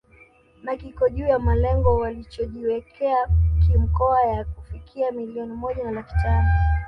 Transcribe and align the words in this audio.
Na 0.63 0.75
kiko 0.77 1.09
juu 1.09 1.27
ya 1.27 1.39
malengo 1.39 1.95
walichojiwekea 1.97 3.15
kimkoa 3.67 4.21
ya 4.25 4.45
kufikia 4.45 5.11
milioni 5.11 5.53
moja 5.53 5.83
na 5.83 5.91
laki 5.91 6.13
tano 6.23 6.47